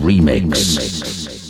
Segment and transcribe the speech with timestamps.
[0.00, 0.78] Remix.
[0.78, 1.49] It's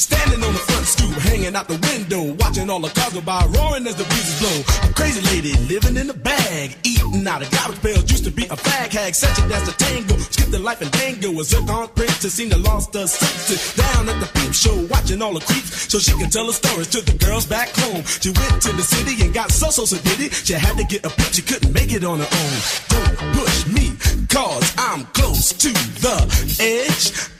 [0.00, 3.44] Standing on the front stoop, hanging out the window, watching all the cars go by,
[3.52, 4.88] roaring as the breezes blow.
[4.88, 8.10] A crazy lady living in a bag, eating out of garbage pails.
[8.10, 10.16] Used to be a fag hag, such a to tango.
[10.16, 11.38] Skipped the life and tango.
[11.38, 13.76] A zircon princess seen the lost her senses.
[13.76, 16.88] Down at the peep show, watching all the creeps, so she can tell her stories
[16.96, 18.02] to the girls back home.
[18.24, 20.32] She went to the city and got so so so did it.
[20.32, 22.56] She had to get a pimp, she couldn't make it on her own.
[22.88, 23.92] Don't push me,
[24.32, 25.68] cause I'm close to
[26.00, 26.16] the
[26.56, 27.39] edge.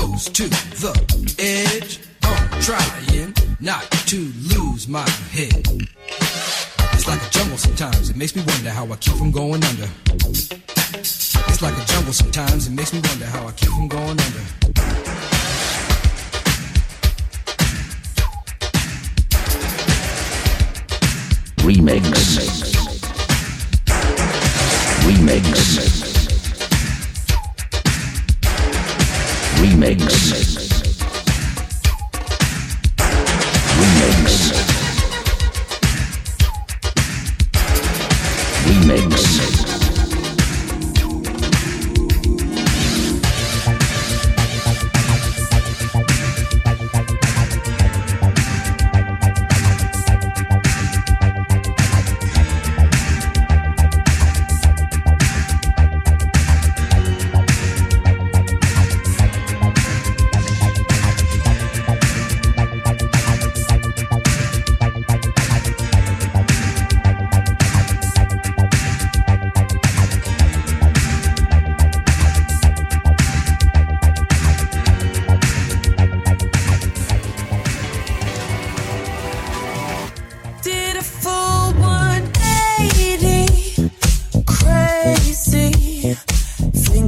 [0.00, 2.00] to the edge.
[2.22, 4.16] I'm trying not to
[4.56, 5.66] lose my head.
[6.94, 8.08] It's like a jungle sometimes.
[8.08, 9.88] It makes me wonder how I keep from going under.
[10.14, 12.66] It's like a jungle sometimes.
[12.66, 14.44] It makes me wonder how I keep from going under.
[21.58, 22.00] Remix.
[25.04, 25.40] Remix.
[25.42, 25.89] Remix.
[29.90, 30.39] Remix.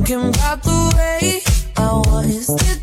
[0.04, 1.40] Thinking about the way
[1.76, 2.48] I was.
[2.48, 2.81] Did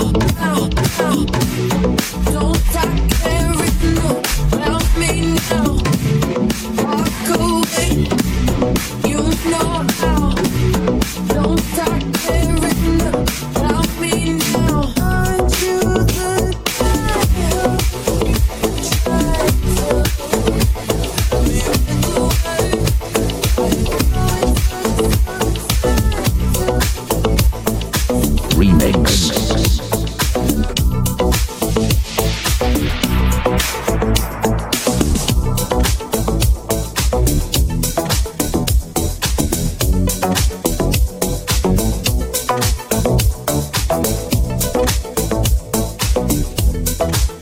[0.00, 1.39] out, out,
[47.00, 47.39] Bye.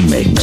[0.00, 0.37] Uh-huh.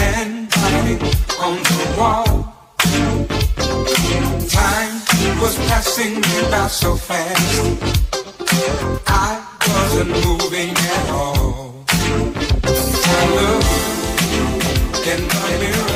[0.00, 0.96] The
[1.40, 2.26] on the wall.
[4.48, 4.94] Time
[5.40, 7.60] was passing me by so fast.
[9.06, 11.84] I wasn't moving at all.
[13.12, 13.86] I looked
[15.06, 15.89] in the mirror.